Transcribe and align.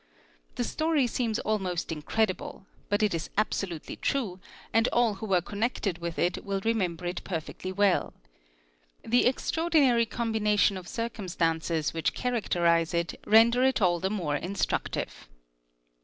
The 0.55 0.63
story 0.63 1.05
seems 1.05 1.37
almost 1.37 1.91
"incredible 1.91 2.65
but 2.89 3.03
it 3.03 3.13
is 3.13 3.29
absolutely 3.37 3.97
true 3.97 4.39
and 4.73 4.87
all 4.87 5.13
who 5.13 5.27
were 5.27 5.41
connected 5.43 5.99
with 5.99 6.17
it 6.17 6.43
~ 6.43 6.43
will 6.43 6.59
remember 6.65 7.05
it 7.05 7.23
perfectly 7.23 7.71
well. 7.71 8.11
The 9.05 9.27
extraordinary 9.27 10.07
combination 10.07 10.75
of 10.75 10.87
cir 10.87 11.09
cumstances 11.09 11.93
which 11.93 12.15
characterise 12.15 12.95
it, 12.95 13.19
render 13.27 13.61
it 13.63 13.79
all 13.79 13.99
the 13.99 14.09
more 14.09 14.35
instructive. 14.37 15.29